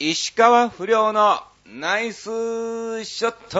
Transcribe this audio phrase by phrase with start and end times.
[0.00, 2.30] 石川不良のナイス
[3.04, 3.58] ショット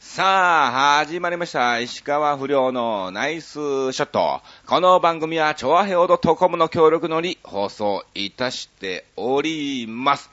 [0.00, 1.78] さあ、始まりました。
[1.78, 4.40] 石川不良のナイスショット。
[4.66, 10.32] この番組は、チョアヘオドトコムの協力のり放送いたしております。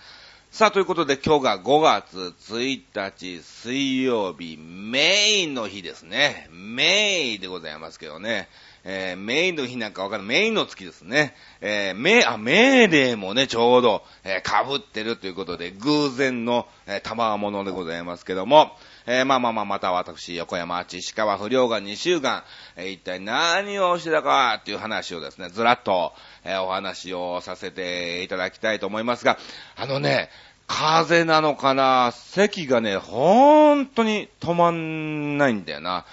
[0.50, 6.50] さあ、ということで今日が5月1日水曜日、メインの日ですね。
[6.52, 8.50] メインでございますけどね。
[8.84, 11.36] えー、メインの日なんかわかる、メインの月ですね。
[11.62, 18.76] えー、メあ、メーデーもね、ちょうど、えー、被ってるということで、偶然の、えー、賜物でございますけども、
[19.06, 22.44] えー、まあまあまあ、また私、横山あち、石川不良が2週間、
[22.76, 26.14] えー、一体何をしてたかっていう話をですね、ずらっと、
[26.44, 29.38] えー、お話をさせていただきたいと思いますが、
[29.76, 30.30] あのね、
[30.68, 36.06] 風邪なのかな咳がね、ほんとに止まんないんだよな。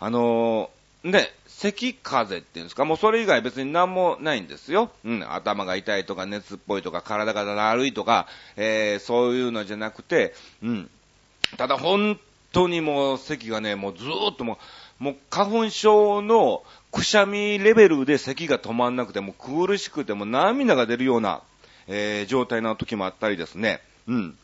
[0.00, 4.92] あのー、ね、咳風邪っていうんですか、もうそれ以外別に何もないんですよ。
[5.04, 10.90] うん、頭が痛いとか熱っぽいとか体がだるいとか、えー、そういうのじゃなくて、うん。
[11.56, 12.18] ただ本
[12.52, 14.58] 当にもう咳がね、もうずーっとも
[15.00, 21.42] う、もう花粉症のくしゃみレベルで咳が止まんなくて、もう苦しくても涙が出るような、
[21.88, 23.80] えー、状態の時もあったりですね。
[24.06, 24.38] うん。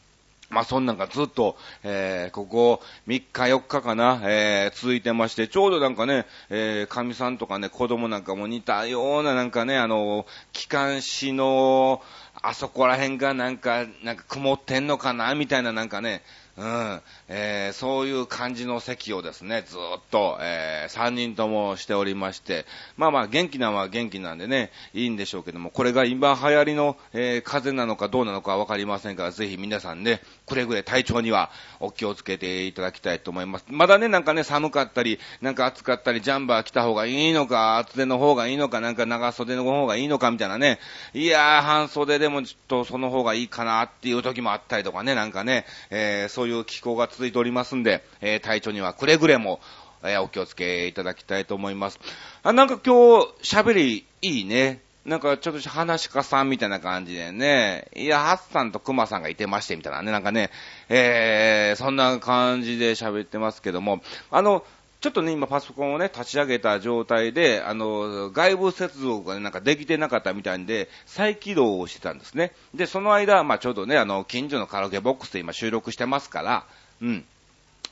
[0.50, 12.02] まあ、そんなんかずっと、えー、ここ3日4日かな、えー、続いてまして、ちょうどなんかね、えー、神さんとかね、子供なんかも似たようななんかね、あの、機関士の、
[12.42, 16.22] あそこら辺がなんか、なんか曇ってんのかな、みたいななんかね、
[16.56, 22.64] うん、えー、そういう感じの席をですね、ずっと、えー、3人ともしておりまして、
[22.96, 33.64] まあまあ元気なのは元気なんでね、いいんでしょうけども、これが今流行りの、えー、風邪なのかどうなのかわかりませんから、ぜひ皆さんね、くれぐれ体調にはお気をつけていただきたいと思います。
[33.68, 40.78] まだね、なんかね、寒かったり、なんか暑かったり、ジャンバー着た方がいいのか、厚手の方がいいのか、なんか長袖の方がいいのか、みたいなね、
[41.14, 49.60] いやー、半袖でもちょっとその方がいいかなっていう時もあったりとかね、なんかね、えー、そういう気候が続いておりますんで、えー、体調にはくれぐれも、
[50.02, 51.98] えー、お気をつけいただきたいと思います。
[52.42, 54.80] あ、なんか今日、喋りいいね。
[55.04, 60.50] なんかちょっと話家さんみたいな感じでね、いや、ハッサンとクマさんがいてましてみたいなね、なんかね、
[60.88, 64.00] えー、そんな感じで喋ってますけども、
[64.30, 64.64] あの、
[65.04, 72.52] ちょっとね、今パソコンをね、立ち上げた状態で、あの、外部接続がね、なんかできてなかったみたいんで、再起動をしてたんですね。
[72.74, 76.64] で、その間、まあちょうどね、あの、近所のカラオケボックスで今収録してますから、
[77.02, 77.24] うん。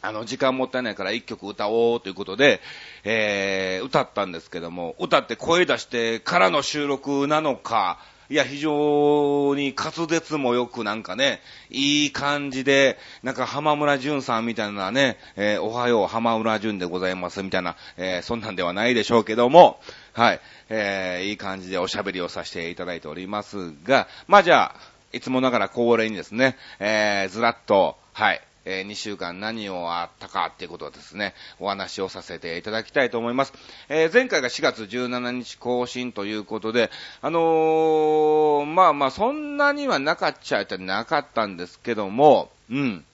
[0.01, 2.63] あの、時間もったいないから一曲歌おうということで、
[3.05, 7.99] えー、歌ったんですけども、歌って声出してからの収録なのか、
[8.33, 19.81] いや、非常に滑舌もよくなんかね、いい感じで、なんか浜村淳さんみたいなね、えー、おはよう浜村淳でございますみたいな、えー、そんなんではないでしょうけども、
[20.15, 20.41] はい、
[20.71, 24.81] えー、いい感じでおしゃべりをさせていただいておりますが、まあじゃあ、
[25.13, 33.53] いつもながら恒例にですね、えー、ずらっと、はい、えー、2週間何をあったかっていうことをですね、お話をさせていただきたいと思います。
[33.89, 36.91] えー、前回が4月17日更新ということで、
[37.21, 43.05] あのー、まあまあそんなにはなかっちゃなかったんですけども、うん。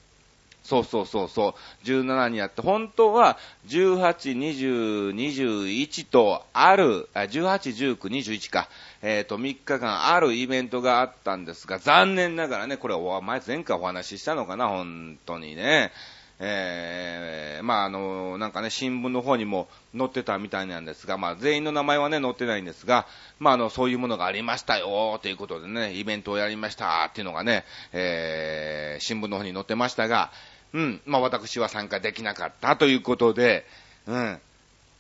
[0.69, 8.69] そうそうそうそう、17にやって、本当は18、20、21とある、18、19、21か、
[9.01, 15.91] えっ、ー、と、3日間あるイベントがあったんですが、残念ながらね、これお前前回お話ししたのかな、本当にね。
[16.41, 23.07] えー、まあ、あの、なんかね、新聞の方にも載ってたみたいなんですが、まあ、全員の名前はね、載ってないんですが、
[23.41, 30.31] まあ、あの、そういうものがありましたよ、ということでね、イベントをやりました、っていうのがね、えー、新聞の方に載ってましたが、
[30.73, 33.65] うん、まあ私は参加できなかったということで、
[34.07, 34.39] うん、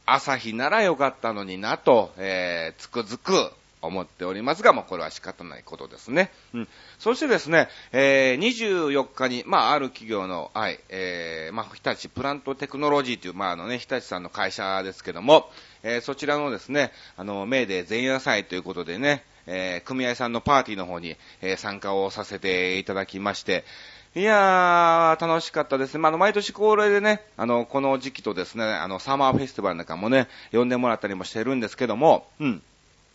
[0.06, 6.31] 朝日ならよかったのになと、えー、つくづく思っておりますが、まあこれは仕方ないことですね。
[6.55, 6.69] うん。
[6.99, 15.51] そしてですね、えー、24日に、まあある企業の、はい、えー、まあ日立プラントテクノロジーという、まああのね、日立さんの会社ですけども、
[15.83, 23.65] えー、そちらのですね、あの、メーデー前夜祭ということでね、えー、組合さんのパーティーの方に、えー、参加をさせていただきまして、
[24.15, 26.00] いやー、楽しかったですね。
[26.00, 32.62] まあ、の、毎年恒例でね、あの、この時期とですね、あの、サマーフェスティバルなんかもね、呼んでもらったりもしてるんですけども、うん。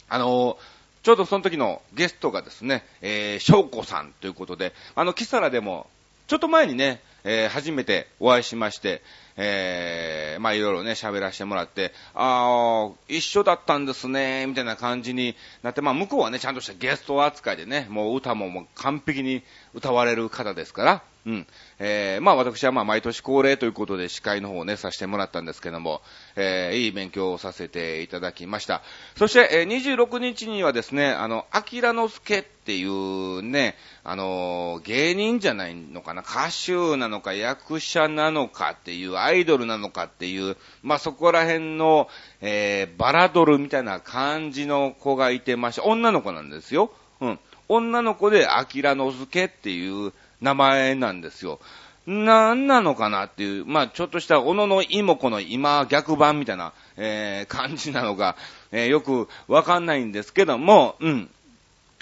[0.09, 0.57] あの
[1.01, 5.87] ちょうどその時のゲストがですね、えー、翔子さんということで、あの、キサラでも、
[6.27, 9.01] ちょっと前にね、えー、初めてお会いしまして、
[9.37, 19.43] えー、まあいろいろね、喋らせてもらって、ああ、一緒だったんですね、みたいな感じになって、まあ向こうはね、ちゃんとしたゲスト扱いでね、もう歌ももう完璧に
[19.73, 21.47] 歌われる方ですから、うん。
[21.79, 26.01] えー、まあ私はまあ毎年恒例ということで司会の方をね、させてもらったんですけども、
[26.35, 28.81] えー、いい勉強をさせていただきました。
[29.17, 42.07] そして、えー、26日にはですね、あの、アキラの助っていうね、あの、芸人じゃないのかな、歌手なのか役者なのかっていう、アイドルなのかっていう、まあそこら辺の、
[42.41, 45.83] えー、バラドルみたいな感じの子がいてました。
[45.83, 46.91] 女の子なんですよ。
[47.21, 47.39] うん。
[47.69, 51.59] 女の子で、アキラの助っていう、名前なんですよ。
[52.05, 58.35] 何なのかなっていう、まあちょっとした小野の妹子の今逆版みたいな、えー、感じなのが、
[58.73, 61.29] えー、よくわかんないんですけども、うん。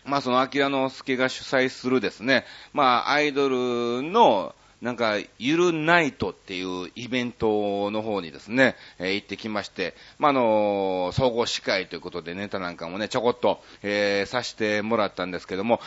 [0.04, 15.82] まあそのアキラの助が主催するですね、まあアイドルの、なんか、ゆるナイトっていうイベントの方にですね、えー、行ってきまして、まあ、あのー、総合司会ということでネタなんかもね、ちょこっと、えー、さしてもらったんですけども、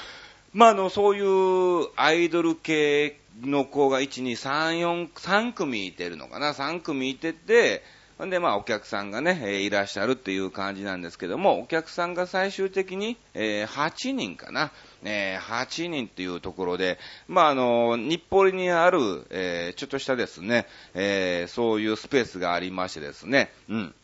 [0.52, 7.82] まあ、あの、そういうアイドル系の子が1、2、3、4、3組いてるのかな ?3 組いてて、
[8.24, 14.70] んで、まあ、お客さんがね、えいらっしゃるっていう感じなんですけども、お客さんが最終的に、えー、8人かな。
[15.04, 16.98] えー、8人っていうところで、
[17.28, 23.94] まあ、あの、日暮里にある、えー、ちょっとしたですね、えー、そういうスペースがありましてですね、うん。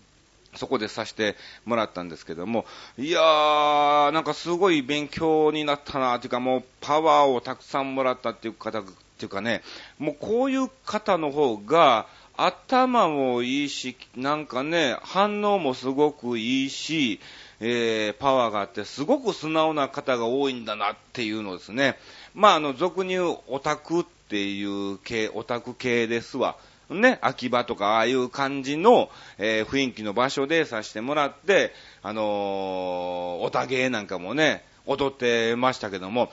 [0.56, 2.64] そこでさせてもらったんですけども、
[2.98, 9.62] いやー、なんかすごい勉強になったなっていうか、もうパワーをたくさんもらったっていう方っていうかね、
[9.98, 12.06] もうこういう方の方が、
[12.42, 17.20] 頭もいいし、なんかね、反応もすごくいいし、
[17.60, 21.98] えー、パワーがあって、すごく素直な方が多いんだなっていうのですね。
[22.34, 26.56] まあ、あの、俗に言うオタクっていう系、オタク系ですわ。
[26.88, 31.72] ね、秋葉とかああいう感じの、えー、雰囲気の場所でさせてもらって、
[32.02, 36.32] あのー、おたげなんかもね、踊ってましたけども、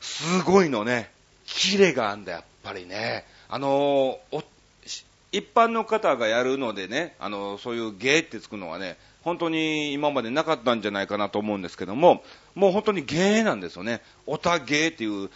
[0.00, 1.10] すごいのね、
[1.44, 3.26] キレがあんだ、やっぱりね。
[3.48, 4.44] あのー、
[5.32, 12.24] 一般の方がやるのでね、あのそういう芸ってつくのはね、本当に今までなかったんじゃないかなと思うんですけども、
[12.54, 14.00] もう本当に芸なんですよね。
[14.26, 15.30] おた芸っていう、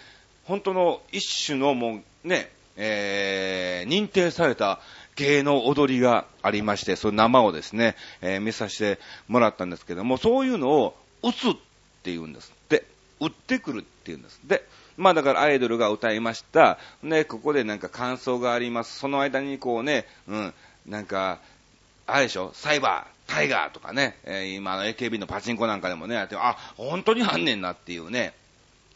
[0.45, 4.81] 本当の一種のもうね、えー、認定された
[5.17, 11.53] 芸能踊りがありまして、その生をですね、えー、見させてもらったんですけども、そういうのを打つっ
[12.03, 12.85] て言うんですって、
[13.21, 14.65] 打ってくるって言うんですって。
[14.97, 16.79] まあだからアイドルが歌いました。
[17.03, 18.99] ね、ここでなんか感想があります。
[18.99, 20.55] その間にこうね、うん、
[20.87, 21.41] なんか、
[22.07, 28.35] あれでしょ、サイバー、タイガーとかね、えー、今の AKB のパチンコなんかでもね、あ、本当にあんねんなっていうね、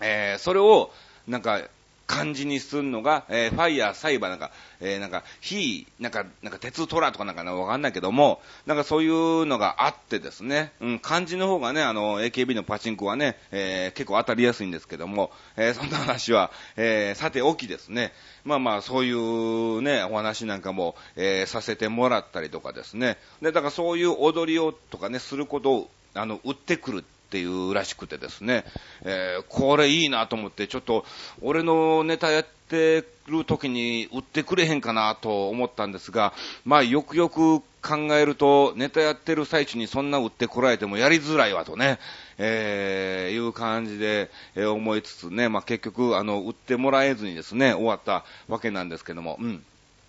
[0.01, 0.93] えー、それを、
[1.27, 1.63] なんか、
[2.09, 4.51] 感じにするのが、えー、ファイヤー、サイバーなんか、
[4.81, 28.65] えー、なんか、ヒー、なんか、なんか、鉄トラとかなんかわかんないけども、なんかそういうのがあってですね、うん、漢字の方がね、あの、AKB のパチンコはね、えー、結構当たりやすいんですけども、え、そんな話は、え、さておきですね、まあまあ、そういうね、お話なんかも、え、させてもらったりとかですね、で、だからそういう踊りをとかね、することを、あの、売ってくるっていうらしくてですね、
[29.03, 31.05] えー、これいいなと思って、ちょっと、
[31.43, 36.33] 俺のネタやってる時に売ってくれへんかなと思ったんですが、
[36.65, 41.99] まあ、よくよく考えると、ネタやってる最中にそんな売ってこられてもやりづらいわとね、
[42.39, 49.65] えー、いう感じで、え、思いつつね、まあ、結局、あの、売ってもらえずにですね、終わったわけなんですけども、うん。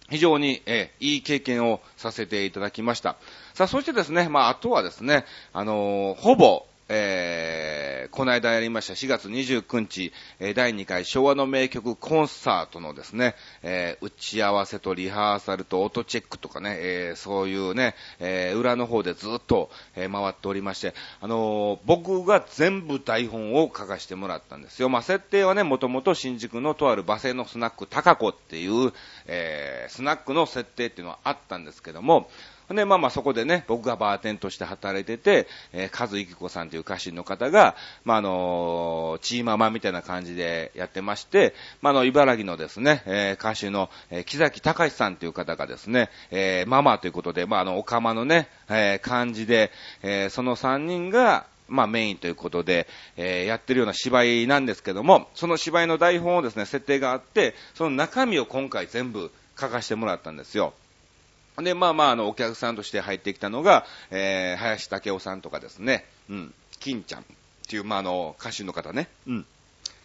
[0.10, 3.18] 非常に、えー、いい経験をさせていただきました。
[3.54, 24.89] さあ、そしてですね、まあ、あとはですね、あのー、ほぼ、えー、この間やりました4月29日、えー、第2回昭和の名曲コンサートのですね、えー、打ち合わせとリハーサルと音チェックとかね、えー、そういうね、えー、裏の方でずっと、えー、回っておりまして、あのー、僕が全部台本を書かせてもらったんですよ。
[24.89, 28.91] まあ、設定はね、もともと新宿のとある馬製のスナック高子っていう、
[29.27, 32.29] えー、スナックの設定っていうのはあったんですけども、
[32.69, 49.71] で、まあまあそこでね、僕がバーテンとして働いてて、えー、カズイキコさんという歌手の方が、まああのー、チーママみたいな感じでやってまして、まああの、茨城のですね、えー、歌手の、えー、木崎隆さんという方がですね、えー、ママということで、まああの、おかまのね、えー、感じで、
[50.03, 60.73] えー、その3人が、まあメインということで、えー、やってるような芝居なんですけども、その芝居の台本をですね、設定があって、その中身を今回全部書かせてもらったんですよ。
[61.62, 67.25] で、まあまあ、あの、お客さんとして入ってきたのが、えー、林武夫さんとかですね、うん、金ちゃんっ
[67.68, 69.46] ていう、まあ、あの、歌手の方ね、うん。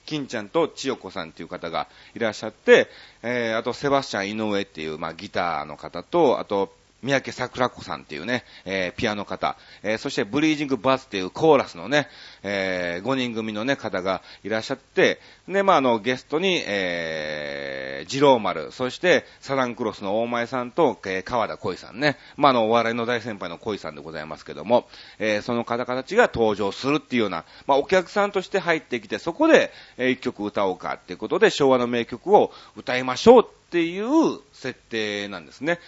[0.06, 2.88] 金ちゃんと千代子さんっていう方がいらっしゃって、
[3.22, 12.08] えー、あとセバスチャン井上っていう、まあ、ギターの方と、あと、三宅桜子さんっていうね、えー、ピアノ方、えー、そしてブリージングバスっていうコーラスのね、
[12.42, 35.80] えー、5人組のね、方がいらっしゃって、で、まあ、あの、ゲストに、えー、二郎丸、そして、サランクロスの大前さんと、えー、川田恋さんね、まあ、あの、お笑いの大先輩の恋さんでございますけども、えー、その方々たちが登場するっていうような、まあ、お客さんとして入ってきて、そこで、えー、一曲歌おうかっていうことで、昭和の名曲を歌いましょうっていう設定なんですね。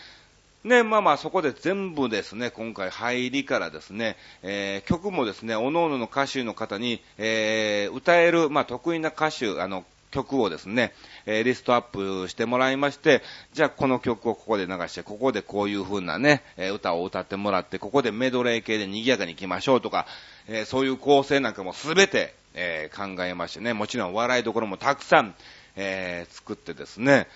[0.67, 10.93] ね、まあまあそこで全部ですね、今回入りからですね、えー、曲もですね、各々の歌手の方に、えー、歌える、まあ得意な歌手、あの、曲をですね、
[11.25, 20.07] えー、リストアップしてもらいまして、じゃあこの曲をここで流して、ここでこういう風なね、えー、歌を歌ってもらって、ここでメドレー系で賑やかに行きましょうとか、
[20.49, 25.35] えー、そういう構成なんかもすべて、え考えましてね、もちろん笑いどころもたくさん、
[25.77, 27.29] え作ってですね、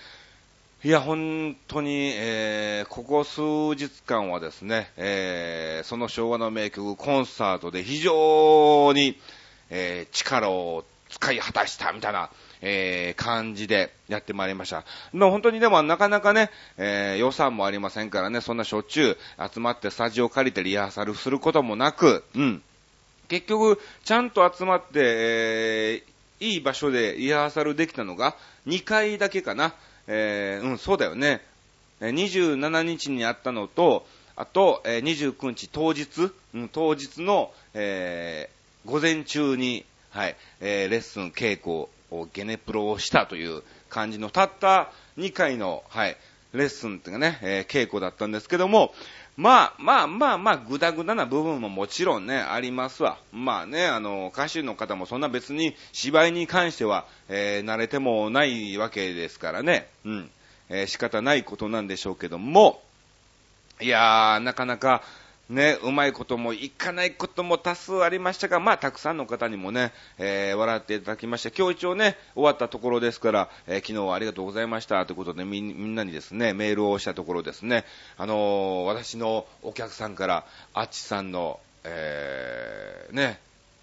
[0.83, 9.15] いや、本当に、えー、ここ数日間はですね、えー、その昭和の名曲コンサートで非常に、
[9.69, 14.83] えー、力を使い果たしたみたいな、えー、感じでやってまいりました。
[15.13, 19.17] まあ、本当にでもなかなかね、えー、予算もありませんからね、そんなしょっちゅう
[19.53, 22.63] 集まってスタジオ借りてリハーサルすることもなく、うん。
[23.27, 28.35] 結局、ちゃんと集まって、えー、いい場所でリハーサルできたのが
[28.65, 29.75] 2回だけかな。
[30.13, 31.41] えー、うん、そうだよね。
[32.01, 46.17] 27日にあったのと、あと、えー、29日当日、うん、当日の、えー、午前中に、はい、えー、レッスン稽古をゲネプロをしたという感じの、たった2回の、はい、
[46.53, 48.93] レッスンっていうかね、え、稽古だったんですけども、
[49.37, 53.17] まあまあまあまあ、ぐだぐだな部分ももちろんね、ありますわ。
[53.31, 59.89] まあね、あの、歌手の方もそんな別に芝居に関しては、えー、慣れてもないわけですからね。
[60.05, 60.31] うん。
[60.69, 62.81] えー、仕方ないことなんでしょうけども、
[63.79, 65.01] いやー、なかなか、
[65.51, 77.83] ね、うまいこともいかないことも多数ありましたが、まあ、たくさんの方にもね、えー、笑っていただきまして、今日一応ね、終わったところですから、えー、昨日はありがとうございましたということでみ、んなにですね、メールをしたところですね、
[78.17, 83.39] あのー、私のお客さんから、あっちさんの、え、ね、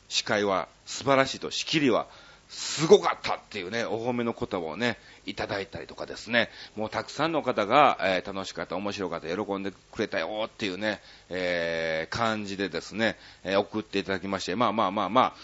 [0.08, 2.06] 司会は素晴らしいと、仕切りは
[2.48, 15.34] すごかったっていうね、お褒めの言葉をね、いただいたりとかですね、もうたくさんの方が、えー、楽しかった、面白かった、喜んでくれたよっていうね、えー、感じでですね、えー、送っていただきまして、まあまあまあまあ、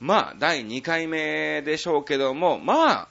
[0.00, 3.08] まあ、第2回目でしょうけども、まあ、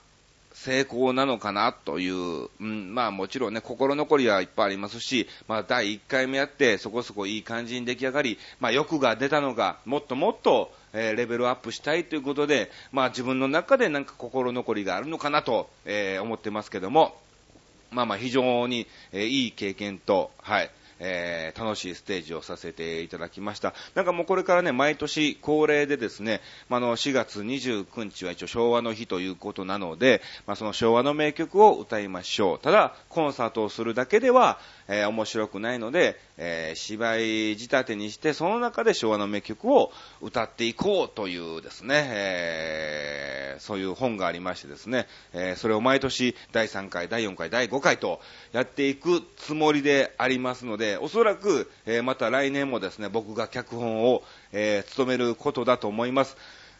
[0.53, 17.17] 成功なのかなという、うん、まあもちろんね、心残りはいっぱいありますし、まあ第1回目やってそこそこいい感じに出来上がり、まあ欲が出たのが、もっともっと、えー、レベルアップしたいということで、まあ自分の中でなんか心残りがあるのかなと、えー、思ってますけども、
[17.91, 20.69] まあまあ非常に、えー、いい経験と、はい、
[21.05, 23.73] えー、楽しいステージをさせていただきました。
[23.93, 32.59] なんかもうこれからね、毎年恒例でですね、まあ、の、4月29日は一応昭和の日ということなので、まあ、その昭和の名曲を歌いましょう。
[32.59, 39.91] ただ、コンサートをするだけでは、えー、面白くないので、えー、芝居仕立てにして、その中で昭和の名曲を
[40.21, 48.19] 歌っていこうというですね、えー、そういう本がありましてですね、えそれを毎年第3回、第4回、第5回と
[48.51, 56.37] やっていくつもりでありますので、おそらく、えまた来年もですね、僕が脚本を、え務めることだと思います。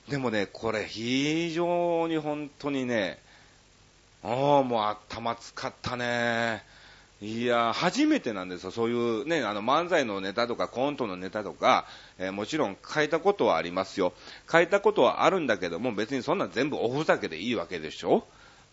[0.09, 3.19] でもね、これ非常に本当にね、
[4.23, 6.63] ああ、もう頭使ったね。
[7.21, 8.71] いや、初めてなんですよ。
[8.71, 11.85] そういうね、あの漫才のネタとかコントのネタとか、
[12.17, 14.13] えー、もちろん書いたことはありますよ。
[14.51, 18.27] 書いたことはあるんだけども、別にそんな全部おふざけでいいわけでしょ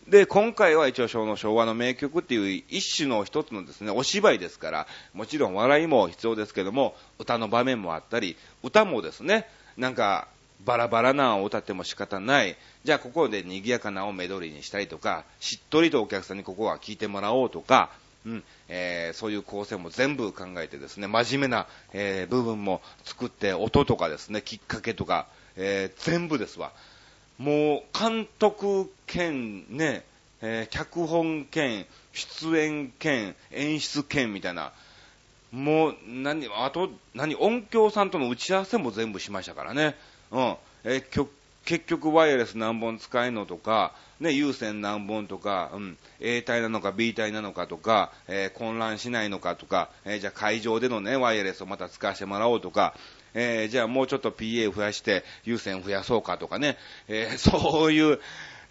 [0.07, 10.27] で、今回は一応昭の昭和の名曲っていう一種の一つのですね、お芝居ですから、もちろん笑いも必要ですけども、歌の場面もあったり、歌もですね、なんか、
[10.65, 12.55] バラバラなを歌っても仕方ない。
[12.83, 17.89] じゃあここで賑やかなをメドレーにしたりとか、しっとりとお客さんにここは聞いてもらおうとか、
[18.25, 26.71] うん、えー、そういう構成も全部考えてですね、真面目な、えー、部分も作って、音とかですね、きっかけとか、えー、全部ですわ。
[27.41, 30.03] もう、監督兼、ね、
[30.43, 34.71] えー、脚本兼、出演兼、演出兼みたいな、
[35.51, 39.95] もう、何、あと、何、音響さんとの打ち合わせも全部しましたからね。
[40.29, 40.55] うん。
[40.83, 41.27] えー、
[41.65, 52.93] 結局ワイヤレス何本使えるのとか、ね、有線何本とか、うん、A 体なのか B 体なのかとか、えー、混乱しないのかとか、えー、じゃあ会場でのね、ワイヤレスをまた使わせてもらおうとか、
[53.33, 58.19] えー、じゃあもうちょっと PA 増やして優先増やそうかとかね、えー、 そういう、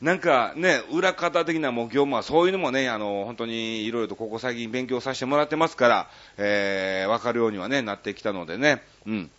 [0.01, 9.31] なんかね、裏方的なもう業務はそういうのもね、あの、本当にいろいろとここ最近勉強させてもらってますから、えー、わかるようにはね、なってきたのでね、うん。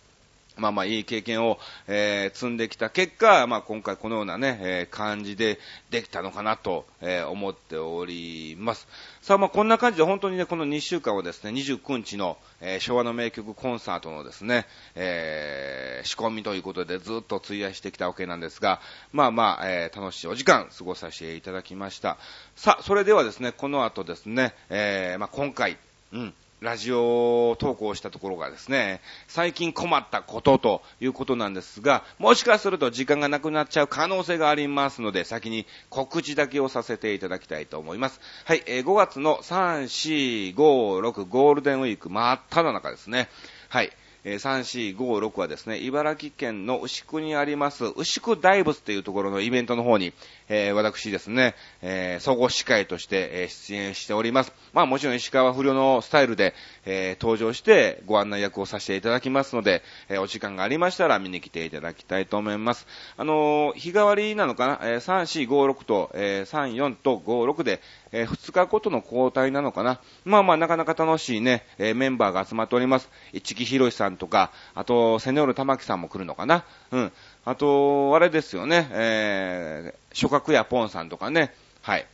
[0.56, 5.58] まあまあいい経験を、えー、積んできた結果、まあ今回このようなね、えー、感じで
[5.90, 8.86] できたのかなと、えー、思っております。
[9.22, 18.80] さあまあこんな感じで本当にね、この2週間をですね、29日の、え、昭和の名曲コンサートのですね、えー、仕込みということでずっと費やしてきたわけなんですが、
[19.12, 22.18] まあまあ、え、楽しいお時間過ごさせていただきました。
[22.56, 25.78] さあ、それではですね、この後ですね、え、まあ今回、
[26.12, 38.20] うん、ラジオ投稿したところがですね、最近困ったことということなんですが、もしかすると時間がなくなっちゃう可能性がありますので、先に告知だけをさせていただきたいと思います。
[38.44, 43.28] はい、えー、5月の3、4、5、6ゴールデンウィーク真っ只中ですね。
[43.68, 43.90] はい。
[44.24, 50.12] 3、4、5、6はですね、茨城県の牛久にあります、牛久大仏というところのイベントの方に、
[50.48, 54.52] えー、私ですね、えー、総合司会として、え出演しております。
[54.72, 62.86] まあもちろん石川不良のスタイルで、え登場してご案内役をさせていただきますので、えお時間がありましたら見に来ていただきたいと思います。
[63.16, 67.80] あの日替わりなのかな、え3、4、5、6と、え3、4と5、6で、
[68.12, 70.00] えー、2日ごとの交代なのかな。
[70.24, 73.10] まあまあ、なかなか楽しいね、えー、メンバーが集まっております。
[73.32, 76.64] 市木博さんとか、あと、セネオル玉木さんも来るのかな。
[76.90, 77.12] うん。
[77.44, 82.06] あと、あれですよね、えー、諸角やポンさんとかね、はい。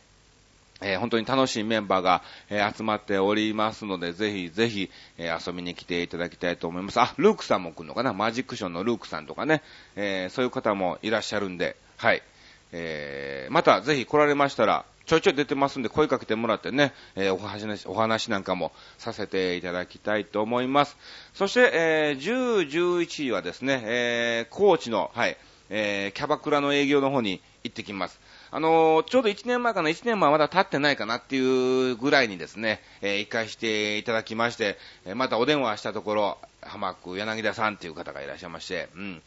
[0.81, 6.99] えー、本当に楽しいメンバーが、えー、集まっておりますので、ぜひぜひ、えー、遊びに来ていただきたいと思います。
[6.99, 9.61] あ、ルークさんも来るのかなマジックションのルークさんとかね、
[9.97, 12.23] えそういう方もいらっしゃるんで、はい。
[12.71, 20.97] えまたぜひ来られましたら、ちょいちょい出てますんで声かけてもらってね、えー、お話、お話なんかもさせていただきたいと思います。
[21.33, 25.35] そして、えー、10、11位はですね、えー、高知の、はい、
[25.71, 28.19] えー、キャバクラの営業の方に行ってきます。
[28.51, 39.23] あのー、ちょうど1年前かな、1年前はまだ経ってないかなっていうぐらいにですね、えー、行かしていただきまして、えー、またお電話したところ、浜区柳田さんっていう方がいらっしゃいまして、うん。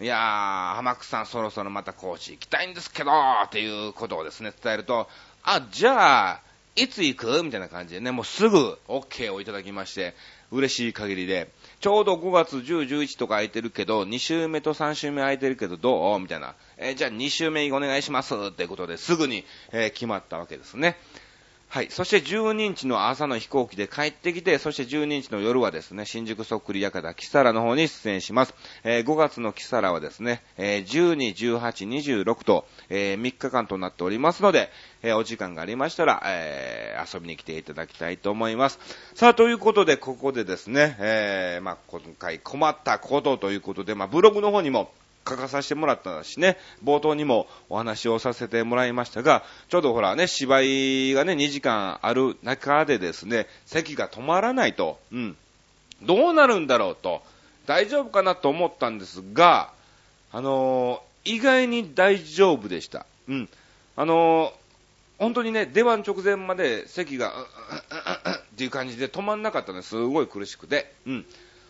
[0.00, 3.12] いやー、浜口さんそろそろまた高知行きたいんですけど、
[3.44, 5.08] っていうことをですね、伝えると、
[5.44, 6.40] あ、じゃあ、
[6.76, 10.14] いつ行くみたいな感じでね、もうすぐ OK をいただきまして、
[10.50, 16.54] 嬉しい限りで、ちょうど5月10、11とか空いてるけど、2週目と3週目空いてるけどどうみたいな。
[16.76, 20.96] えー、じゃあ2週目お願いしますっていうことですぐに、えー、決まったわけですね。
[21.74, 21.88] はい。
[21.90, 28.54] そして12日の朝の飛行機で帰ってきて、そして12日の夜はですね、新宿そっくり館キサラの方に出演します。
[28.84, 34.70] えー、5月のキサラはですね、えー、12、18、26と、えー、3日間となっておりますので、
[35.02, 38.78] えー、お時間がありましたら、えー、遊びに来ていただきたいと思います。
[39.16, 44.92] さあ、ということで、ここでですね、えー、まあ、今回困ったことということで、まあ、ブログの方にも、
[45.26, 55.36] 書かさせてもらったしね、冒頭にもお話をさせてもらいましたが、ちょうどほらね、芝居がね、2時間ある中でですね、席が止まらないと、うん、
[56.02, 57.22] どうなるんだろうと、
[57.66, 59.72] 大丈夫かなと思ったんですが、
[60.32, 63.06] あのー、意外に大丈夫でした。
[63.28, 63.48] うん。
[63.96, 64.52] あのー、
[65.18, 71.26] 本当にね、出番直前まで席が、っていう感じで止まんなかったのですごい苦しくて、うん。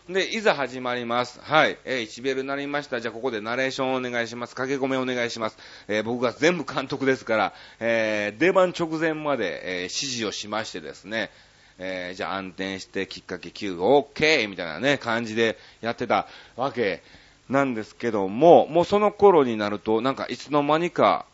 [0.07, 1.41] で、いざ始まります。
[1.41, 1.79] はい。
[1.87, 3.01] えー、1ベルになりました。
[3.01, 4.55] じゃあここでナレーションをお願いします。
[4.55, 5.57] 駆け込みお願いします。
[5.89, 11.31] えー、僕が全部監督ですから、えー、出番直前まで、え、指示をしましてですね、
[11.79, 14.47] え、じゃあ暗転してきっかけ9、OK!
[14.47, 17.03] みたいなね、感じでやってたわけ
[17.49, 21.25] なんですけども、もうその頃になると、なんかいつの間にか、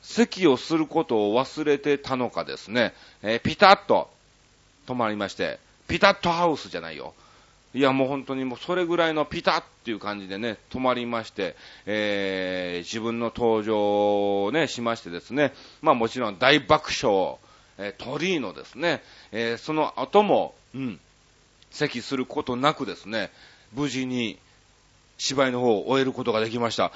[0.00, 4.08] 席をすることを忘れてたのかですね、え、ピタッと
[4.86, 5.58] 止まりまして、
[5.88, 7.12] ピタッとハウスじゃないよ。
[7.74, 11.56] いや、もう本当にもうそれぐらいのピタッっていう感じでね、止まりまして、
[11.86, 17.36] えー、自分の登場をね、しましてですね、まあもちろん大爆笑、
[17.78, 21.00] えー、鳥居のですね、えー、その後も、うん、
[21.72, 23.32] 席することなくですね、
[23.72, 24.38] 無事に
[25.18, 26.92] 芝居の方を終えることができました。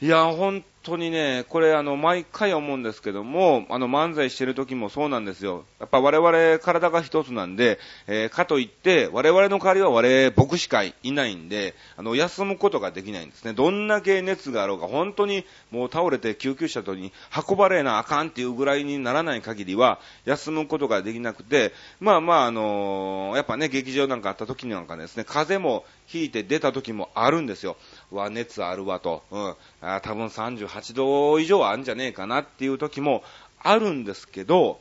[0.00, 5.64] いや、本当にね、これあの、毎回思うんですけども、あの、漫才してる時もそうなんですよ。
[5.80, 13.54] やっぱ我々体が一つなんで、えー、かといって、我々の代わりは我々僕しかいないんで、あの、休むことができないんですね。
[13.54, 17.12] どんだけ熱があろうが、本当にもう倒れて救急車とに
[17.48, 27.76] 運ばれなあかんっていうぐらいにならない限りは、休むことができなくて、まあまあ、あのー、やっぱね、劇場なんかあった時なんかですね、風も引いて出た時もあるんですよ。
[28.10, 29.22] わ、熱あるわと。
[29.30, 29.54] うん。
[29.80, 33.22] あ多分38度以上あるんじゃねえかなっていう時も
[33.60, 34.80] あるんですけど、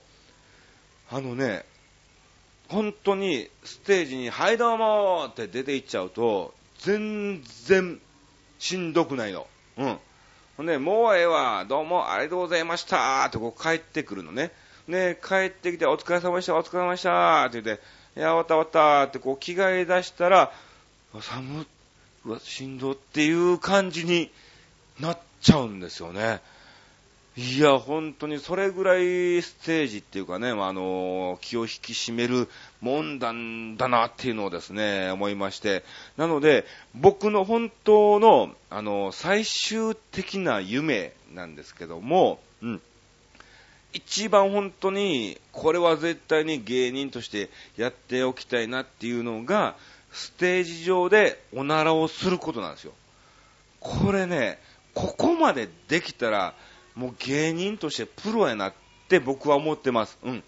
[1.09, 1.65] あのね、
[2.69, 7.99] 本当にステージに、はいどうもって出て行っちゃうと、全然
[8.59, 9.47] しんどくないの。
[9.77, 9.97] うん。
[10.57, 14.51] ほんで、もうええわ、どうもありがとうございましたってこう帰ってくるのね。
[14.87, 17.81] ね、帰ってきて、お疲れ様でした、お疲れ様でしたって言って、
[18.19, 20.51] いや、終わった終わったってこう着替え出したら、
[21.21, 21.65] 寒っ
[22.27, 24.29] うわ、しんどっていう感じに
[24.99, 26.41] なっちゃうんですよね。
[27.37, 32.49] いや、本当にそれぐらいステージっていうかね、あの、気を引き締める
[32.81, 35.85] もんだんだなっていうのをですね、思いまして。
[36.17, 42.81] なので、僕の本当の、あの、最終的な夢なんですけども、うん。
[43.93, 49.77] 一番本当に、これは絶対に芸人としてやっておきたいなっていうのが、
[50.17, 52.93] ステージ上でおならをすることなんですよ。
[53.79, 54.59] これね、
[54.95, 56.55] ここまでできたら、
[56.95, 58.73] もう芸人としてプロやなっ
[59.07, 60.17] て僕は思ってます。
[60.23, 60.43] うん。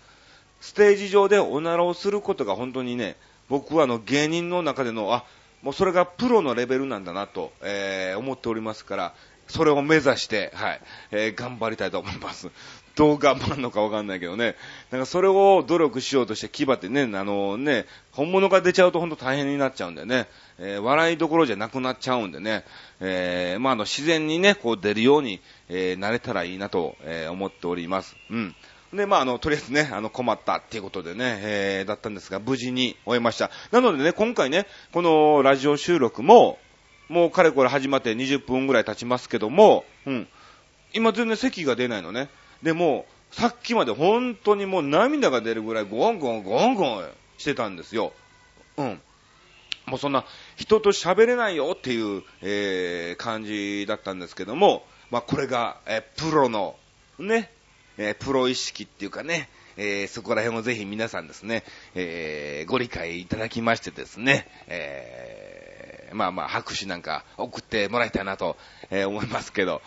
[0.60, 3.16] ステージ上でおならをすることが本当にね、
[3.48, 5.24] 僕はあの芸人の中での、あ、
[5.62, 9.14] もうそれがプロのレベルなんだなと、えー、思っておりますから、
[9.48, 12.50] それを目指して、はい、えー、頑張りたいと思います。
[13.00, 14.58] どう頑張るのかわかんないけどね。
[14.92, 22.66] なんかそれを努力しようとして牙ってね、あのね、本物が出ちゃうと本当大変になっちゃうんでね、えー、笑いどころじゃなくなっちゃうんでね、
[23.00, 28.18] えー、まあ、あの、自然にね、こう出るように、えー、なれたらいいなと、え、思っております。
[28.32, 28.56] うん。
[28.94, 33.50] で、まあ、あの、とりあえずね、あの、困ったっていうことでね、えー、だったんですが、無事に終えました。
[33.72, 36.60] なのでね、今回ね、このラジオ収録も、
[37.08, 40.28] もうかれこれ始まって20分ぐらい経ちますけども、うん。
[40.92, 42.28] 今全然席が出ないのね。
[42.64, 48.14] でも、さっきまで本当にもう涙が出るぐらいゴンゴンゴンゴンしてたんですよ。
[48.78, 49.02] うん。
[49.86, 56.76] もうそんな人と喋れないよっていう、えー、感じだったんですけども、まあこれが、え、プロの、
[57.18, 57.52] ね、
[57.98, 61.64] え、プロ意識っていうかね、えー、そこら辺をぜひ皆さんですね、
[61.96, 68.58] えー、ご理解いただきましてですね、えー、まあまあ拍手なんか送ってもらいたいなと、
[68.92, 69.82] え、思いますけど、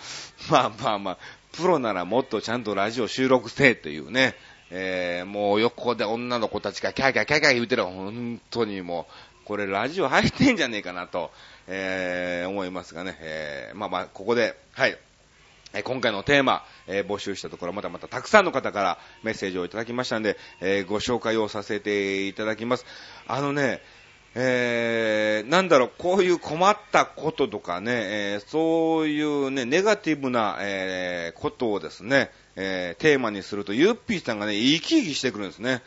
[0.51, 1.19] まあまあまあ、
[1.53, 4.35] プロならもっとちゃんとラジオ収録せえというね、
[4.71, 9.07] えー、もう横で女の子たちがキャーキャーキャーキャー言うてる本当にも
[9.43, 11.31] う、これラジオ入ってんじゃねえかなと、
[11.67, 14.97] えー、思いますがね、えー、まあまあ、ここで、はい、
[15.75, 22.87] え今回のテーマ、えー、募集したところ、またまたたくさんの方からメッセージをいただきましたんで、えー、ご紹介をさせていただきます。
[23.27, 23.81] あのね、
[24.35, 35.83] えー、なんだろう、こういう困ったこととかね、えー、そういうね、ネガティブな、えー、ことをですね、えテーマにすると、ゆっぴーさんがね、生き生きしてくるんですね。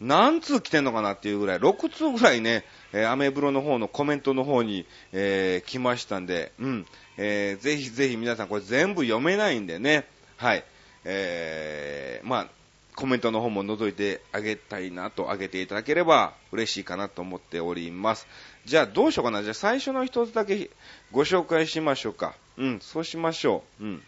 [0.00, 10.64] 何通来てんのかなっていうぐらい、6通ぐらいね、えー、アメブロの方のコメントの方に、えー、来ましたんで、うん、えー、ぜひぜひ皆さんこれ全部読めないんでね、はい、
[11.04, 12.48] えー、まあ、
[12.96, 18.26] コメントの方も覗いてあげたいなと、あげていただければ嬉しいかなと思っております。
[18.64, 19.42] じゃあどうしようかな。
[19.42, 20.70] じゃあ最初の一つだけ
[21.10, 22.34] ご紹介しましょうか。
[22.56, 23.84] うん、そうしましょう。
[23.84, 24.02] うん。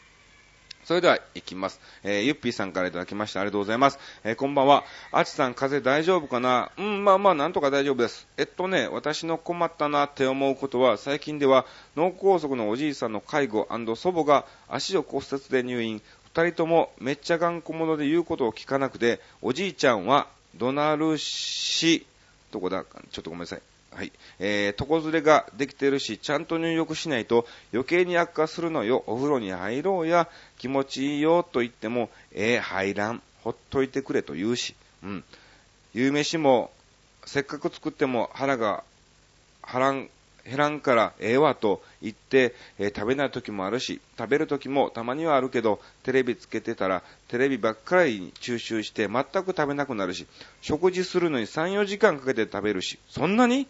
[0.84, 1.80] それでは、行きます。
[2.04, 3.98] えー、ゆっぴーさんからいただきましてありがとうございます。
[4.22, 4.84] えー、こんばんは。
[5.10, 6.70] あちさん、風邪大丈夫かな？
[6.78, 8.28] うん、まあまあ、なんとか大丈夫です。
[8.36, 16.00] えっとね、私の困ったなって思うことは、最近では、脳梗塞のおじいさんの介護祖母が足を骨折で入院。
[16.36, 22.04] 二人ともめっちゃ頑固者で言うことを聞かなくて、おじいちゃんは、ドナルシ、
[22.52, 22.84] どこだ？
[23.10, 23.62] ちょっとごめんなさい。
[23.90, 24.12] はい。
[24.38, 29.02] えー、床ずれができてるし、ちゃんと入浴しないと余計に悪化するのよ。
[29.06, 33.22] お風呂に入ろうや、気持ちいいよと言っても、えー、入らん。
[33.42, 34.74] ほっといてくれと言うし。
[35.02, 35.24] うん。
[35.94, 36.70] 夕飯も、
[37.24, 38.84] せっかく作っても腹が、
[39.62, 40.10] 腹ん、
[40.46, 50.26] 減らんからええわと言って、えー、食べない時もあるし、食べる時もたまにはあるけど、テレビつけてたら、テレビばっかりに注集して全く食べなくなるし、
[50.60, 53.66] 食事するのに3、4時間かけて食べるし、そんなに？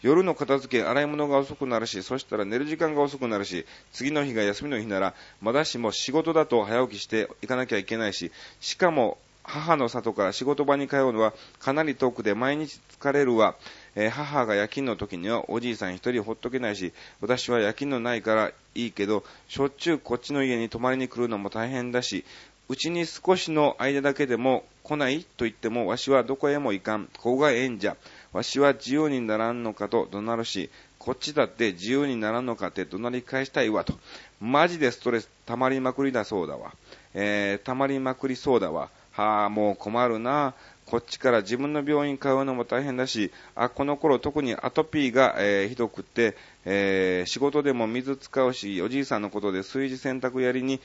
[0.00, 13.56] 夜の片付け、洗い物が遅くなるし、そしたら寝る時間が遅くなるし、次の日が休みの日なら、まだしも仕事だと早起きして行かなきゃいけないし、しかも、母の里から仕事場に通うのはかなり遠くで毎日疲れるわ。
[13.96, 22.24] えー、母が夜勤の時にはおじいさん一人ほっとけないし、私は夜勤のないからいいけど、しょっちゅうこっちの家に泊まりに来るのも大変だし、
[22.68, 27.06] うちに少しの間だけでも来ないと言っても、わしはどこへも行かん。
[27.06, 27.96] ここがええんじゃ。
[28.32, 33.94] わしは自由にならんのかと怒鳴るし、こっちだって自由にならんのかって怒鳴り返したいわと。
[34.40, 36.74] マジでストレス溜まりまくりだそうだわ。
[37.14, 38.90] えー、溜まりまくりそうだわ。
[39.18, 40.54] はあ、もう困るな。
[40.86, 50.80] こっちから自分の病院通うのも大変だし、あ、この頃特にアトピーが、えー、ひどくって、えー、仕事でも水使うし、おじいさんのことで炊事洗濯やりに、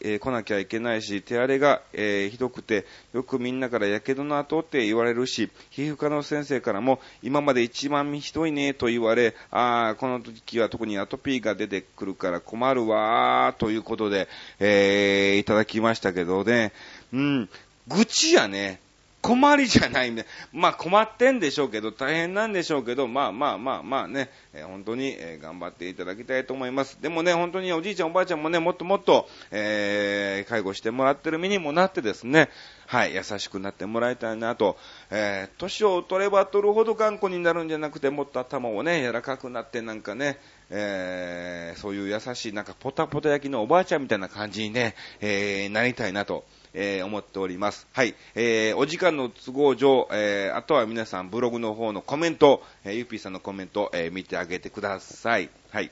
[0.00, 16.72] えー来なきゃいけないし、手荒れが、えーひどくて、よくみんなからやけどの後って言われるし、皮膚科の先生からも、今まで一番ひどいねと言われ、あー、この時は特にアトピーが出てくるから困るわ、ということで、えいただきましたけどね、
[17.12, 17.48] うん、
[17.88, 18.80] 愚痴やね。
[19.20, 20.26] 困りじゃないね。
[20.52, 27.02] まあ困ってんでしょうけど、大変なんでしょうけど、まあまあまあまあね、えー本当に、えー頑張っていただきたいと思います。
[27.02, 32.48] でもね、本当におじいちゃんおばあちゃんもね、もっともっと、えー介護してもらってる身にもなってですね、
[32.86, 34.78] はい、優しくなってもらいたいなと、
[35.10, 40.38] えー年を取れば取るほど頑固になるんじゃなくて、もっと頭をね、柔らかくなってなんかね、
[40.70, 46.44] えーそういう優しい、なんかポタポタ焼きのおばあちゃんみたいな感じにね、えーなりたいなと、
[46.80, 47.86] えー思っております。
[47.92, 48.14] はい。
[48.36, 55.50] えーお時間の都合上、えーあとは皆さんブログの方のコメント、えーゆっぴーさんのコメント、えー見てあげてください。
[55.70, 55.90] はい。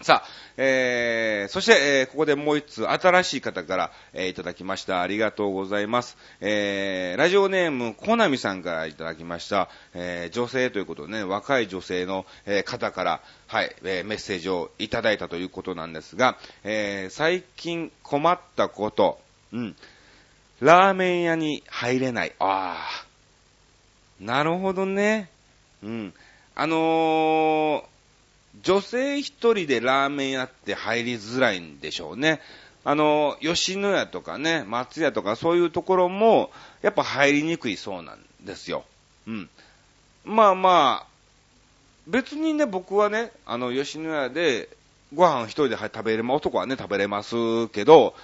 [0.00, 5.00] さあ、えー、そして、えーここでもう一つ新しい方から、えーいただきました。
[5.02, 6.16] ありがとうございます。
[6.40, 9.68] えー、ラジオネーム、コナミさんからいただきました。
[9.94, 19.20] えー女性ということでね、若い女性の、えー方から、はい、えーメッセージをいただいたということなんですが、えー最近困ったこと、
[19.52, 19.76] うん、
[20.60, 22.32] ラーメン屋に入れない。
[22.38, 23.04] ああ、
[24.20, 25.30] なるほどね。
[25.82, 26.14] うん。
[26.54, 27.98] あのー
[28.62, 32.40] 女性一人でラーメン屋って入りづらいんでしょうね。
[32.84, 36.50] あの、吉野家とかね、松屋とかそういうところも、
[36.82, 38.84] やっぱ入りにくいそうなんですよ。
[39.26, 39.50] うん。
[40.24, 41.06] まあまあ、
[42.06, 44.68] 別にね、僕はね、あの、吉野家で
[45.14, 48.14] ご飯一人で食べれます、男はね、食べれますけど、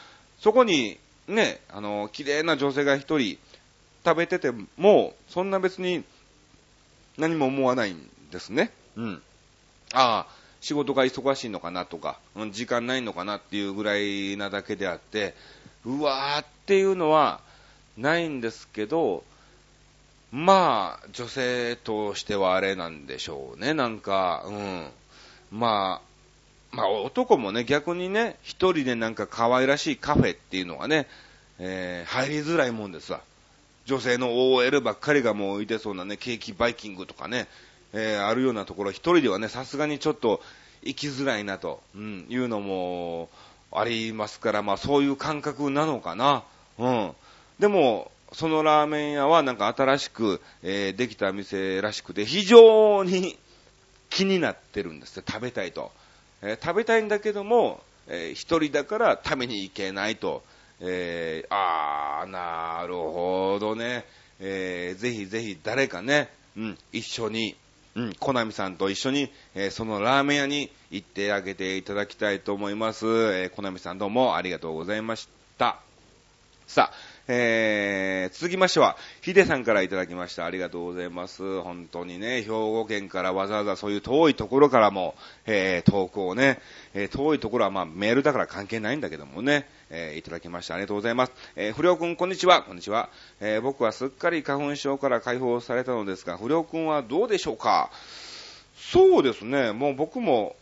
[0.41, 3.39] そこにね、あの、綺麗な女性が一人
[4.05, 6.05] 食べてても、そんな別に
[7.17, 8.71] 何も思わないんですね。
[8.97, 9.23] うん。
[9.95, 12.19] ああ、仕事が忙しいのかなとか、
[12.51, 15.35] 時間ないのかなっていうぐらいなだけであって、
[15.85, 17.41] うわーっていうのは
[17.97, 19.25] ないんですけど、
[20.33, 24.91] まあ、女性としてはあれなんでしょうね、なんか、うん。
[25.53, 26.14] まあ、
[26.75, 31.07] まあ男もね、逆にね、一人でなんか可愛らしいカフェっていうのがね、
[31.61, 33.21] えー入りづらいもんですわ。
[33.87, 37.47] 女性の OL ばっかりがもういてそうなね、ケーキバイキングとかね、
[37.93, 40.41] えーあるようなところ、一人ではね、さすがにちょっと
[40.83, 43.29] 行きづらいなと、うん、いうのも
[43.71, 46.43] ありますから、まあそういう感覚なのかな。
[46.79, 47.13] うん。
[47.61, 53.39] でも、そのラーメン屋はなんか新しく、えーできた店らしくて、非常に
[54.11, 55.93] 気になってるんですよ、食べたいと。
[56.45, 60.43] えー食べたいんだけども、えー一人だから食べに行けないと。
[60.81, 64.05] えーあー、なるほどね。
[64.41, 67.57] えーぜひぜひ誰かね、うん、一緒に、
[67.95, 73.07] うん、コナミさんと一緒に、えーそのラーメン屋に行ってあげていただきたいと思います。
[73.07, 75.29] えーコナミさんどうもありがとうございまし
[75.59, 75.79] た。
[76.67, 76.95] さあ、
[77.27, 80.45] えー、続きましては、ヒデさんからいただきました。
[80.45, 81.63] ありがとうございます。
[81.63, 85.15] 本当にね、兵庫県からわざわざそういう遠いところからも、
[85.47, 86.61] えー、投稿をね、
[86.93, 90.75] えー遠いところはまあメールだから関係ないんだけどもね、えーいただきました。
[90.75, 91.33] ありがとうございます。
[91.57, 92.63] えー不良くん、こんにちは。
[92.63, 93.09] こんにちは。
[93.41, 97.91] えー僕はすっかり花粉症から解放されたのですが、不良くんはどうでしょうか？
[98.77, 100.57] そうですね、もう僕も、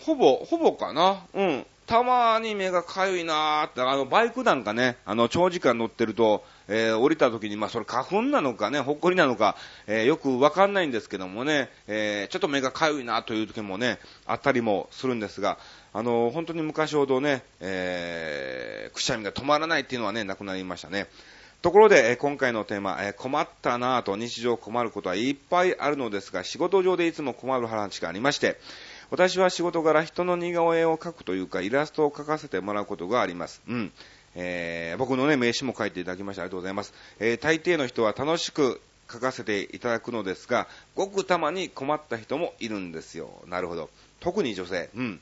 [0.00, 1.24] ほぼ、ほぼかな。
[1.34, 1.66] うん。
[1.88, 15.56] たまに目がかゆいなーって、あの、バイクなんかね、あの、長時間乗ってると、えー降りた時に、まあ、それ花粉なのかね、ほっこりなのか、えーよくわかんないんですけどもね、えーちょっと目がかゆいなという時もね、あったりもするんですが、
[15.94, 21.06] あの、本当に昔ほどね、えーくしゃみが止まらないっていうのはね、なくなりましたね。
[21.62, 28.60] ところで、え今回のテーマ、えー困ったなぁと日常困ることはいっぱいあるのですが、仕事上でいつも困る話がありまして、
[29.10, 33.62] 私は仕事柄人の似顔絵を描くというか、イラストを描かせてもらうことがあります。
[33.68, 33.92] うん。
[34.34, 36.92] えー僕のね、名刺も書いていただきましてありがとうございます。
[37.18, 43.30] えー大抵の人は楽しく書かせていただくのですが、ごくたまに困った人もいるんですよ。
[43.46, 43.88] なるほど。
[44.20, 44.90] 特に女性。
[44.94, 45.20] うん。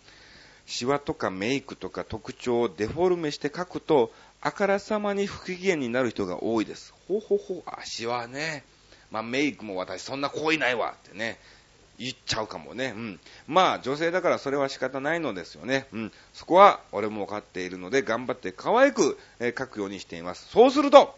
[0.67, 6.93] シワとかメイクとか特徴をデフォルメして書くと、あからさまに不機嫌になる人が多いです。
[7.07, 8.65] ほうほうほう、あ、シワね。
[9.13, 11.39] まあメイクも私そんな濃いないわってね。
[11.99, 12.93] 言っちゃうかもね。
[12.97, 13.21] うん。
[13.47, 15.87] まあ、女性だからそれは仕方ないのですよね。
[15.93, 16.13] うん。
[16.33, 20.49] そこは俺も分かっているので、頑張って可愛く、えー書くようにしています。
[20.51, 21.17] そうすると、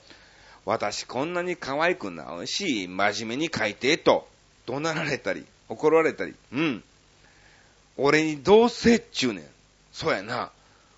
[0.64, 4.28] 私こんなに可愛くなるし、真面目に書いて、と、
[4.66, 6.84] 怒鳴られたり、怒られたり、うん。
[7.96, 9.44] 俺にどうせっちゅうねん。
[9.92, 10.50] そうやな。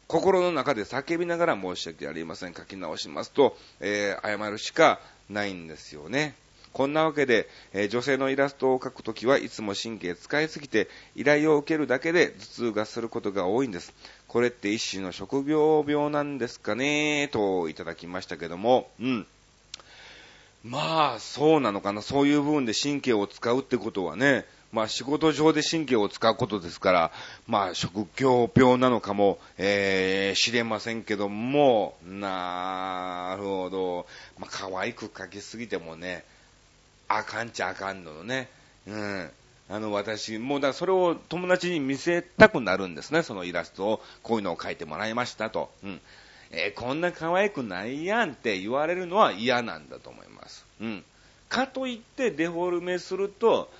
[0.06, 2.54] 心の中で叫びながら申し訳ありません。
[2.54, 6.34] 書き直しますと、えー謝るしかないんですよね。
[6.72, 13.92] こんなわけで、えー、女性のイラストを描くときはいつも神経使いすぎて、依頼を受けるだけで頭痛がすることが多いんです。
[14.28, 17.28] これって一種の職業病なんですかね？
[17.32, 19.26] といただきましたけども、うん。
[20.62, 22.02] まあ、そうなのかな？
[22.02, 27.12] そういう部分で神経を使うってことはね、まあ仕事上で神経を使うことですから、
[27.48, 34.06] まあ職業病なのかも、えー、知れませんけども、なるほど。
[34.38, 36.24] まあ可愛く描きすぎてもね、
[37.12, 38.48] あかんちゃあかんのね。
[38.86, 39.30] うん。
[39.68, 44.02] あの、私、もうだそれを友達に見せたくなるんですね、そのイラストを。
[44.22, 45.72] こういうのを描いてもらいましたと。
[45.82, 46.00] うん。
[46.52, 50.64] えー、こんな可愛くないやんって言われるのは嫌なんだと思います。
[50.80, 51.04] うん。
[51.48, 53.72] かといってデフォルメすると、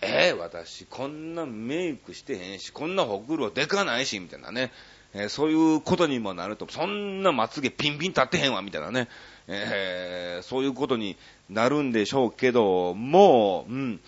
[0.00, 4.72] えー、私こんなメイクしてへんし、こんなほくろでかないし、みたいなね。
[5.14, 9.08] えー、そういうことにもなると、そんなまつげピンピン立ってへんわ、みたいなね。
[9.48, 11.16] えー、そういうことに
[11.48, 14.00] なるんでしょうけど、もう、うん。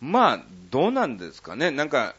[0.00, 0.40] まあ、
[0.70, 1.70] どうなんですかね。
[1.70, 2.14] なんか、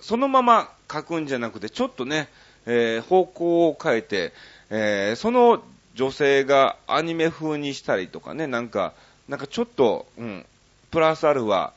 [0.00, 2.28] そのまま書くんじゃなくて、ちょっとね、
[2.66, 4.32] えー、方向を変えて、
[4.70, 5.62] えー、その
[5.94, 8.92] 女性がアニメ風にしたりとかね、なんか、
[9.28, 10.46] なんかちょっと、うん、
[10.90, 11.70] プラスアルファ、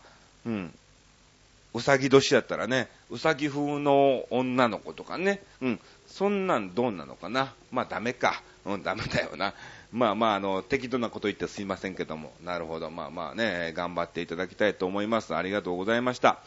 [0.46, 0.74] うん。
[1.76, 5.80] うさぎ年だったらね、うさぎ風の女の子とかね、うん。
[6.08, 7.54] そんなんどうなのかな。
[7.70, 8.42] まあダメか。
[8.66, 9.54] うん、ダメだよな。
[9.92, 12.32] まあまあ、あの、適当なこと言ってすいませんけども。
[12.42, 12.90] なるほど。
[12.90, 15.36] まあまあね、頑張っていただきたいと思います。
[15.36, 16.40] ありがとうございました。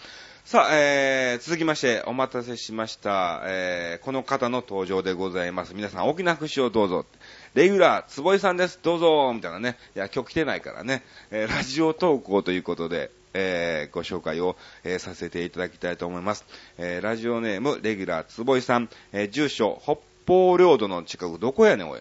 [0.47, 3.43] さあ、えー、続きまして、お待たせしました。
[3.45, 5.75] えー、この方の登場でございます。
[5.75, 7.05] 皆さん、大きな拍手をどうぞ。
[7.53, 8.81] レギュラー、坪井さんです。
[8.83, 9.77] どうぞみたいなね。
[9.95, 11.03] いや、今日来てないからね。
[11.31, 16.45] えー、ラジオ投稿ということで、えー、ご紹介を、えー、させていただきたいと思います。
[16.79, 22.01] えー、ラジオネーム、レギュラー、坪井さん、え住所、北方領土の近く、どこやねん、おい。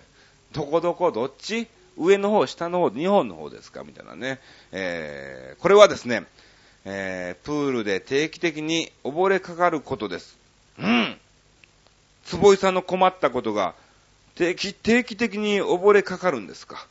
[0.54, 1.68] どこどこ、どっち？
[1.98, 3.84] 上の方、下の方、日本の方ですか？
[3.84, 4.40] みたいなね。
[4.72, 6.26] えこれはですね、
[6.86, 10.38] えプールで定期的に溺れかかることです。
[10.80, 11.18] うん。
[12.26, 13.74] 坪井さんの困ったことが、
[14.36, 16.86] 定期、定期的に溺れかかるんですか？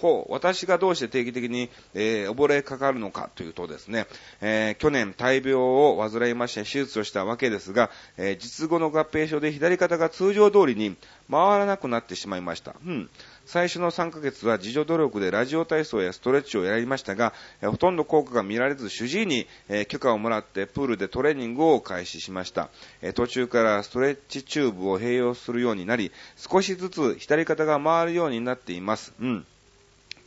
[0.00, 4.06] ほう、私がどうして定期的に、えー、溺れかかるのかというとですね、
[4.40, 10.96] えー、去年大病を患いまして手術をしたわけですが、えー、術後の合併症で左肩が通常通りに
[11.30, 12.74] 回らなくなってしまいました。
[12.84, 13.10] うん。
[13.46, 17.32] 最初の3ヶ月は自助努力でラジオ体操やストレッチをやりましたが、
[17.62, 19.46] ほとんど効果が見られず主治医に、
[19.88, 22.70] 許可をもらってプールでトレーニングを開始しました。
[23.14, 29.12] 途中からストレッチチューブを併用するようになり、少しずつ左肩が回るようになっています。
[29.20, 29.46] うん。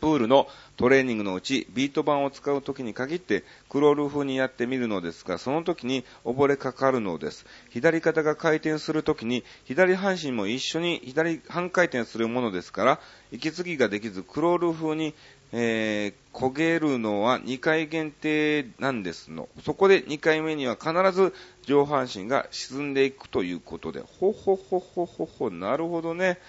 [0.03, 7.45] プールのトレーニングのうち、ビート板を使う時に限ってクロール風にやってみるのですが、その時に溺れかかるのです。
[7.69, 12.99] 左肩が回転する時に、左半身も一緒に左半回転するものですから、
[13.31, 15.13] 息継ぎができず、クロール風に、
[15.53, 19.47] えー、焦げるのは2回限定なんですの。
[19.63, 26.39] そこで2回目には必ず上半身が沈んでいくということで、ほほほほほほ、なるほどね。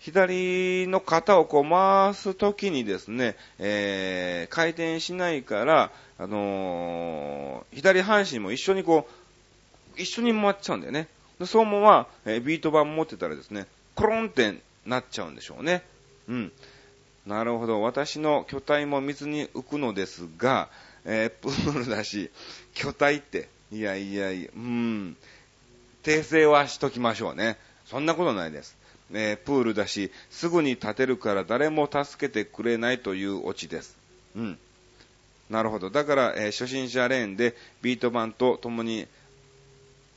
[0.00, 9.06] 左の肩をこう回すときにですね、えー、回転しないから、あのー、左半身も一緒にこ
[9.96, 11.06] う、一緒に回っちゃうんだよね。
[11.38, 14.54] でそのまま、えー、ビート板持ってたらですね、コロンって
[14.86, 15.82] なっちゃうんでしょうね。
[16.28, 16.52] うん。
[17.26, 17.82] なるほど。
[17.82, 20.70] 私の巨体も水に浮くのですが、
[21.04, 22.30] えー、プールだし、
[22.72, 25.16] 巨体って、いやいやいや、うん。
[26.02, 27.58] 訂正はしときましょうね。
[27.84, 28.79] そんなことないです。
[29.12, 33.96] えー、プールだし、すぐに立てるから誰も助けてくれないというオチです。
[34.36, 34.58] うん。
[35.48, 35.90] なるほど。
[35.90, 39.08] だから、えー、初心者レーンでビート板と共に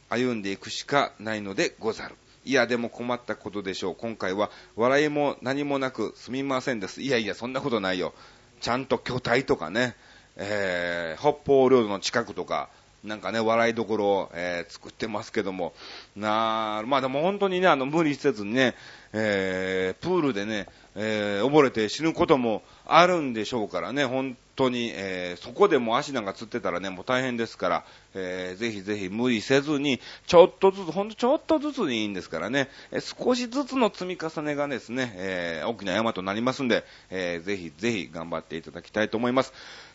[0.10, 2.16] 歩んでいくしかないのでござる。
[2.46, 3.96] いや、でも困ったことでしょう。
[3.96, 7.02] 今回は笑いも何もなくすみませんです。
[7.02, 8.14] いやいや、そんなことないよ。
[8.62, 9.96] ちゃんと巨体とかね、
[10.36, 12.70] えー、北方領土の近くとか、
[13.04, 15.74] なんかね、笑いどころを、えー、作ってますけども、
[16.16, 18.76] なまあでも本当にね、あの、無理せずにね、
[19.12, 39.54] えー、プールでね、えー、溺れて死ぬこともあるんでしょうからね、本当に、えー、そこでも足なんかつってたらね、もう大変ですから、えー、ぜひぜひ無理せずに、ちょっとずつ、ほんとちょっとずつでいいんですからね、えー、少しずつの積み重ねがですね、えー、大きな山となりますんで、えー、ぜひぜひ頑張っていただきたいと思います。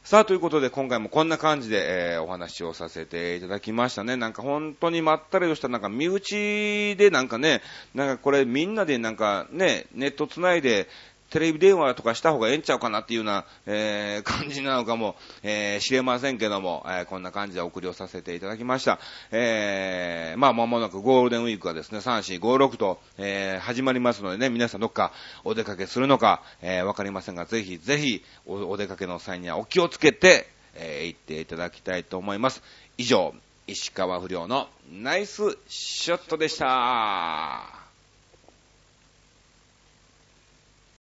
[0.09, 4.17] さあ、ということで今回もこんな感じで、えー、お話をさせていただきましたね。
[4.17, 7.61] なんか本当にまったりとしたなんか身内でなんかね、
[7.95, 10.89] なんかこれみんなでなんかね、ネット繋いで
[11.31, 18.99] テレビ電話とかした方がええんちゃうかなっていうような、えー、感じなのかも、えー、知れませんけども、えー、こんな感じでお送りをさせていただきました。
[19.31, 25.13] えー、まあ、まもなくゴールデンウィークがですね、3、4、5、6と、えー、始まりますのでね、皆さんどっか
[25.45, 32.63] お出かけするのか、えー、わかりませんが、ぜひぜひお、お出かけの際にはお気をつけて、えー、行っていただきたいと思います。
[32.97, 33.35] 以上、
[33.67, 37.78] 石川不良のナイスショットでした。